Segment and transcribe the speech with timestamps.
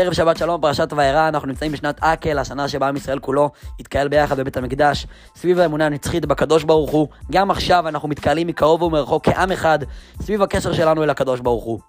[0.00, 4.08] ערב שבת שלום, פרשת וירא, אנחנו נמצאים בשנת אקל, השנה שבה עם ישראל כולו התקהל
[4.08, 7.08] ביחד בבית המקדש, סביב האמונה הנצחית בקדוש ברוך הוא.
[7.32, 9.78] גם עכשיו אנחנו מתקהלים מקרוב ומרחוק כעם אחד,
[10.22, 11.80] סביב הקשר שלנו אל הקדוש ברוך הוא.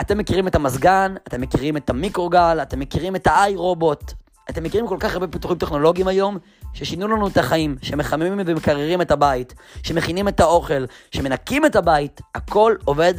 [0.00, 4.12] אתם מכירים את המזגן, אתם מכירים את המיקרוגל, אתם מכירים את האיי רובוט,
[4.50, 6.38] אתם מכירים כל כך הרבה פיתוחים טכנולוגיים היום,
[6.72, 12.74] ששינו לנו את החיים, שמחממים ומקררים את הבית, שמכינים את האוכל, שמנקים את הבית, הכל
[12.84, 13.14] עובד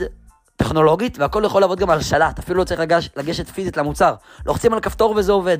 [0.56, 4.16] טכנולוגית, והכל יכול לעבוד גם על שלט, אפילו לא צריך לגש, לגשת פיזית למוצר.
[4.46, 5.58] לוחצים על כפתור וזה עובד.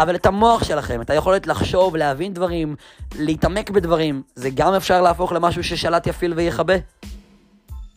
[0.00, 2.76] אבל את המוח שלכם, את היכולת לחשוב, להבין דברים,
[3.14, 6.74] להתעמק בדברים, זה גם אפשר להפוך למשהו ששלט יפעיל ויכבה.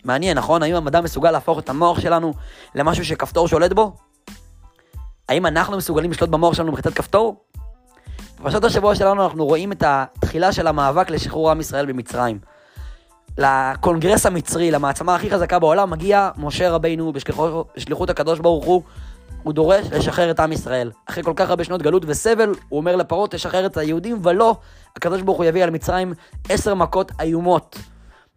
[0.03, 0.63] מעניין, נכון?
[0.63, 2.33] האם המדע מסוגל להפוך את המוח שלנו
[2.75, 3.95] למשהו שכפתור שולט בו?
[5.29, 7.45] האם אנחנו מסוגלים לשלוט במוח שלנו בחיטת כפתור?
[8.39, 12.39] בפרשת השבוע שלנו אנחנו רואים את התחילה של המאבק לשחרור עם ישראל במצרים.
[13.37, 18.83] לקונגרס המצרי, למעצמה הכי חזקה בעולם, מגיע משה רבינו בשליחות, הקדוש ברוך הוא,
[19.43, 20.91] הוא דורש לשחרר את עם ישראל.
[21.09, 24.55] אחרי כל כך הרבה שנות גלות וסבל, הוא אומר לפרעה, תשחרר את היהודים, ולא,
[24.95, 26.13] הקדוש ברוך הוא יביא על מצרים
[26.49, 27.77] עשר מכות איומות.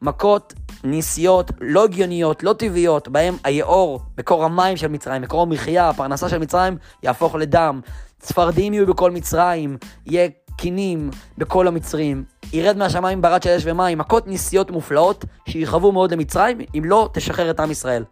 [0.03, 6.29] מכות ניסיות, לא הגיוניות, לא טבעיות, בהם היאור, מקור המים של מצרים, מקור המחיה, הפרנסה
[6.29, 7.81] של מצרים, יהפוך לדם.
[8.19, 10.29] צפרדים יהיו בכל מצרים, יהיה
[10.59, 12.25] קינים בכל המצרים.
[12.53, 17.51] ירד מהשמיים ברד של אש ומים, מכות ניסיות מופלאות שיכאבו מאוד למצרים, אם לא תשחרר
[17.51, 18.05] את עם ישראל.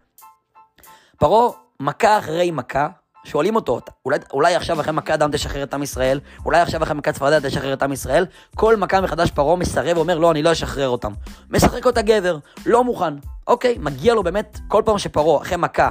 [1.18, 2.88] פרעה, מכה אחרי מכה,
[3.24, 6.94] שואלים אותו, אולי, אולי עכשיו אחרי מכה דם תשחרר את עם ישראל, אולי עכשיו אחרי
[6.94, 10.52] מכת צפרדע תשחרר את עם ישראל, כל מכה מחדש פרעה מסרב ואומר, לא, אני לא
[10.52, 11.12] אשחרר אותם.
[11.50, 13.14] משחק אותה גבר, לא מוכן.
[13.46, 15.90] אוקיי, מגיע לו באמת, כל פעם שפרעה, אחרי מכה,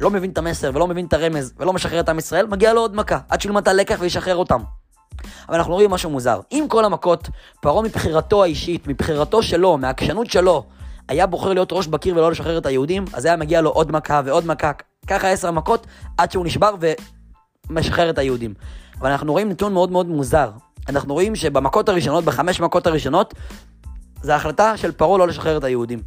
[0.00, 2.80] לא מבין את המסר ולא מבין את הרמז ולא משחרר את עם ישראל, מגיע לו
[2.80, 4.60] עוד מכה, עד שילמד את הלקח וישחרר אותם.
[5.48, 6.40] אבל אנחנו רואים משהו מוזר.
[6.50, 7.28] עם כל המכות,
[7.60, 10.64] פרעה מבחירתו האישית, מבחירתו שלו, מהעקשנות שלו,
[11.08, 14.20] היה בוחר להיות ראש בקיר ולא לשחרר את היהודים, אז היה מגיע לו עוד מכה
[14.24, 14.72] ועוד מכה,
[15.06, 15.86] ככה עשר מכות,
[16.18, 16.74] עד שהוא נשבר
[17.70, 18.54] ומשחרר את היהודים.
[19.00, 20.50] אבל אנחנו רואים נתון מאוד מאוד מוזר.
[20.88, 23.34] אנחנו רואים שבמכות הראשונות, בחמש מכות הראשונות,
[24.22, 26.02] זו החלטה של פרעה לא לשחרר את היהודים.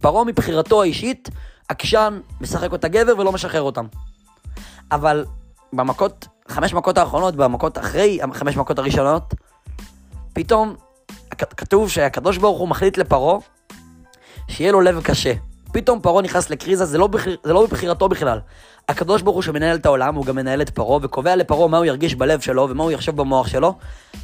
[0.00, 1.28] פרעה מבחירתו האישית,
[1.68, 3.86] עקשן, משחק אותה גבר ולא משחרר אותם.
[4.92, 5.24] אבל
[5.72, 9.34] במכות חמש מכות האחרונות, במכות אחרי החמש מכות הראשונות,
[10.32, 10.74] פתאום
[11.38, 13.38] כתוב שהקדוש ברוך הוא מחליט לפרעה
[14.48, 15.32] שיהיה לו לב קשה.
[15.72, 18.40] פתאום פרעה נכנס לקריזה, זה לא, בחיר, זה לא בבחירתו בכלל.
[18.88, 21.84] הקדוש ברוך הוא שמנהל את העולם, הוא גם מנהל את פרעה, וקובע לפרעה מה הוא
[21.84, 23.74] ירגיש בלב שלו ומה הוא יחשב במוח שלו.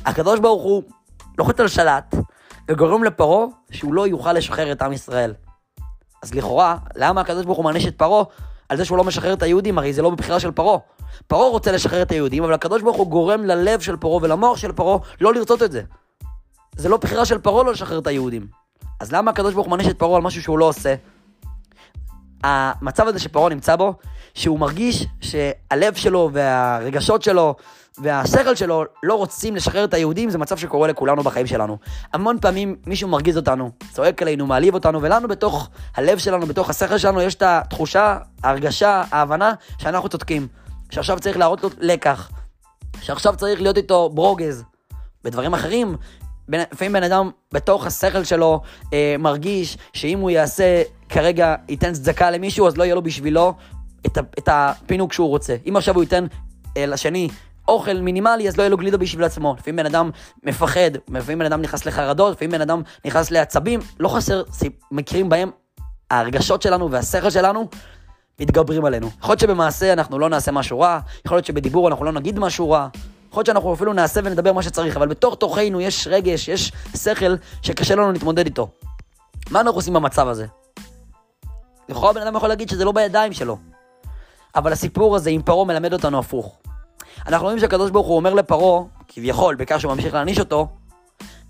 [0.07, 0.83] הקדוש ברוך הוא
[1.39, 2.15] לוחץ על שלט,
[2.69, 5.35] וגורם לפרעה שהוא לא יוכל לשחרר את עם ישראל.
[6.23, 8.25] אז לכאורה, למה הקדוש ברוך הוא מעניש את פרעה
[8.69, 9.79] על זה שהוא לא משחרר את היהודים?
[9.79, 10.79] הרי זה לא בבחירה של פרעה.
[11.27, 14.73] פרעה רוצה לשחרר את היהודים, אבל הקדוש ברוך הוא גורם ללב של פרעה ולמוח של
[14.73, 15.83] פרעה לא לרצות את זה.
[16.77, 18.47] זה לא בחירה של פרעה לא לשחרר את היהודים.
[19.01, 20.95] אז למה הקדוש ברוך הוא מעניש את פרעה על משהו שהוא לא עושה?
[22.45, 23.95] המצב הזה שפרעה נמצא בו,
[24.35, 27.55] שהוא מרגיש שהלב שלו והרגשות שלו
[27.99, 31.79] והשכל שלו לא רוצים לשחרר את היהודים, זה מצב שקורה לכולנו בחיים שלנו.
[32.13, 36.99] המון פעמים מישהו מרגיז אותנו, צועק עלינו, מעליב אותנו, ולנו בתוך הלב שלנו, בתוך השכל
[36.99, 40.49] שלנו, יש את התחושה, ההרגשה, ההבנה שאנחנו צודקים.
[40.91, 42.31] שעכשיו צריך להראות לו לקח,
[43.03, 44.65] שעכשיו צריך להיות איתו ברוגז.
[45.25, 45.97] בדברים אחרים,
[46.49, 48.61] לפעמים בן אדם בתוך השכל שלו
[48.93, 53.55] אה, מרגיש שאם הוא יעשה, כרגע ייתן צדקה למישהו, אז לא יהיה לו בשבילו
[54.07, 55.57] את, את הפינוק שהוא רוצה.
[55.69, 56.27] אם עכשיו הוא ייתן
[56.77, 57.29] אה, לשני
[57.69, 59.55] אוכל מינימלי, אז לא יהיה לו גלידה בשביל עצמו.
[59.59, 60.11] לפעמים בן אדם
[60.43, 63.81] מפחד, לפעמים בן אדם נכנס לחרדות, לפעמים בן אדם נכנס לעצבים.
[64.01, 64.43] לא חסר
[64.91, 65.51] מקרים בהם
[66.11, 67.69] ההרגשות שלנו והשכל שלנו
[68.41, 69.11] מתגברים עלינו.
[69.19, 72.71] יכול להיות שבמעשה אנחנו לא נעשה משהו רע, יכול להיות שבדיבור אנחנו לא נגיד משהו
[72.71, 72.89] רע,
[73.29, 77.35] יכול להיות שאנחנו אפילו נעשה ונדבר מה שצריך, אבל בתוך תוכנו יש רגש, יש שכל
[77.63, 78.69] שקשה לנו להתמודד איתו.
[79.51, 80.47] מה אנחנו עושים במצב הזה?
[81.89, 83.59] לכאורה בן אדם יכול להגיד שזה לא בידיים שלו.
[84.57, 86.59] אבל הסיפור הזה עם פרעה מלמד אותנו הפוך.
[87.27, 90.69] אנחנו רואים שהקדוש ברוך הוא אומר לפרעה, כביכול, בעיקר שהוא ממשיך להעניש אותו,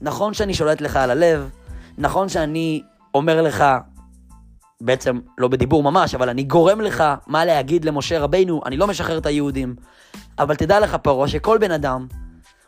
[0.01, 1.51] נכון שאני שולט לך על הלב,
[1.99, 2.83] נכון שאני
[3.15, 3.65] אומר לך
[4.81, 9.19] בעצם לא בדיבור ממש, אבל אני גורם לך מה להגיד למשה רבינו, אני לא משחרר
[9.19, 9.77] את היהודים.
[10.39, 12.07] אבל תדע לך פרעה שכל בן אדם,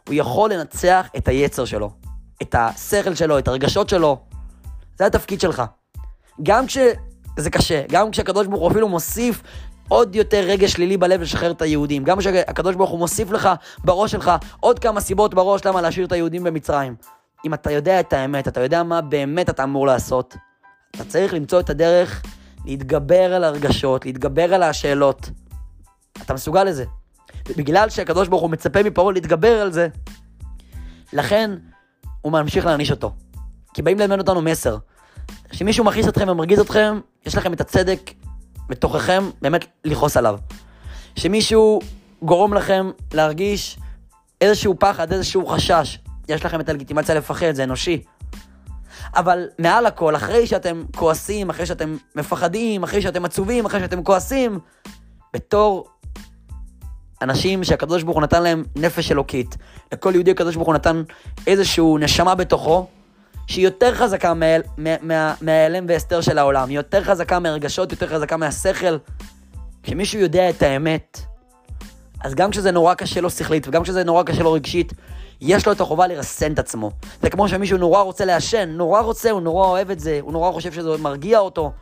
[0.09, 1.91] הוא יכול לנצח את היצר שלו,
[2.43, 4.19] את השכל שלו, את הרגשות שלו.
[4.99, 5.63] זה התפקיד שלך.
[6.43, 9.43] גם כשזה קשה, גם כשהקדוש ברוך הוא אפילו מוסיף
[9.89, 12.05] עוד יותר רגש שלילי בלב לשחרר את היהודים.
[12.05, 13.49] גם כשהקדוש ברוך הוא מוסיף לך
[13.85, 14.31] בראש שלך
[14.61, 16.95] עוד כמה סיבות בראש למה להשאיר את היהודים במצרים.
[17.47, 20.37] אם אתה יודע את האמת, אתה יודע מה באמת אתה אמור לעשות,
[20.97, 22.23] אתה צריך למצוא את הדרך
[22.65, 25.31] להתגבר על הרגשות, להתגבר על השאלות.
[26.23, 26.85] אתה מסוגל לזה.
[27.57, 29.89] בגלל שהקדוש ברוך הוא מצפה מפרעה להתגבר על זה,
[31.13, 31.51] לכן
[32.21, 33.13] הוא ממשיך להעניש אותו.
[33.75, 34.77] כי באים ללמד אותנו מסר.
[35.49, 38.11] כשמישהו מכעיס אתכם ומרגיז אתכם, יש לכם את הצדק
[38.69, 40.39] בתוככם באמת לכעוס עליו.
[41.17, 41.81] שמישהו
[42.23, 43.79] גורם לכם להרגיש
[44.41, 45.99] איזשהו פחד, איזשהו חשש.
[46.29, 48.03] יש לכם את הלגיטימציה לפחד, זה אנושי.
[49.17, 54.59] אבל מעל הכל, אחרי שאתם כועסים, אחרי שאתם מפחדים, אחרי שאתם עצובים, אחרי שאתם כועסים,
[55.35, 55.89] בתור
[57.23, 59.57] אנשים שהקדוש ברוך הוא נתן להם נפש אלוקית,
[59.93, 61.03] לכל יהודי הקדוש ברוך הוא נתן
[61.47, 62.87] איזשהו נשמה בתוכו,
[63.47, 64.33] שהיא יותר חזקה
[65.03, 68.97] מההיעלם והסתר של העולם, היא יותר חזקה מהרגשות, יותר חזקה מהשכל.
[69.83, 71.21] כשמישהו יודע את האמת,
[72.25, 74.93] אז גם כשזה נורא קשה לו שכלית, וגם כשזה נורא קשה לו רגשית,
[75.45, 76.91] יש לו את החובה לרסן את עצמו.
[77.23, 80.53] זה כמו שמישהו נורא רוצה לעשן, נורא רוצה, הוא נורא אוהב את זה, הוא נורא
[80.53, 81.73] חושב שזה מרגיע אותו.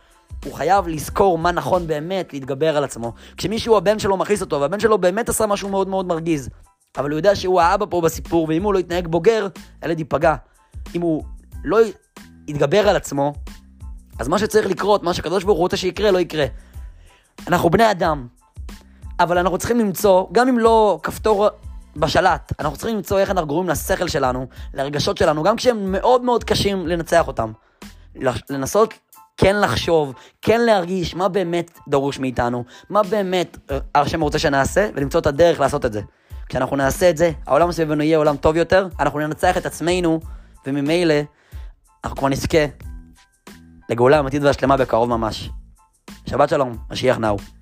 [0.45, 3.12] הוא חייב לזכור מה נכון באמת, להתגבר על עצמו.
[3.37, 6.49] כשמישהו, הבן שלו מכניס אותו, והבן שלו באמת עשה משהו מאוד מאוד מרגיז,
[6.99, 9.47] אבל הוא יודע שהוא האבא פה בסיפור, ואם הוא לא יתנהג בוגר,
[9.83, 10.35] הילד ייפגע.
[10.95, 11.25] אם הוא
[11.65, 11.79] לא
[12.49, 13.33] יתגבר על עצמו,
[14.19, 16.47] אז מה שצריך לקרות, מה שקדוש ברוך הוא רוצה שיקרה, לא יקרה.
[17.49, 18.27] אנחנו בני אדם,
[19.21, 21.49] אבל אנחנו צריכים למצוא, גם אם לא כפתור
[21.97, 26.45] בשלט, אנחנו צריכים למצוא איך אנחנו גורמים לשכל שלנו, לרגשות שלנו, גם כשהם מאוד מאוד
[26.45, 27.53] קשים לנצח אותם.
[28.51, 28.95] לנסות
[29.37, 35.21] כן לחשוב, כן להרגיש מה באמת דרוש מאיתנו, מה באמת אה, השם רוצה שנעשה, ולמצוא
[35.21, 36.01] את הדרך לעשות את זה.
[36.49, 40.21] כשאנחנו נעשה את זה, העולם סביבנו יהיה עולם טוב יותר, אנחנו ננצח את עצמנו,
[40.67, 41.15] וממילא
[42.05, 42.67] אנחנו כבר נזכה
[43.89, 45.51] לגאולה אמיתית והשלמה בקרוב ממש.
[46.27, 47.60] שבת שלום, משיח נאו.